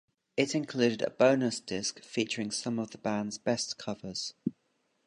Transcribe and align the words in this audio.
It 0.35 0.55
included 0.55 1.03
a 1.03 1.11
bonus 1.11 1.59
disc 1.59 2.01
featuring 2.03 2.49
some 2.49 2.79
of 2.79 2.89
the 2.89 2.97
band's 2.97 3.37
best 3.37 3.77
covers. 3.77 4.33